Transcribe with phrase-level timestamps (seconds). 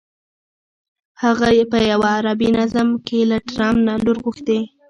[1.21, 4.59] هغه په یوه عربي نظم کې له ټرمپ نه لور غوښتې.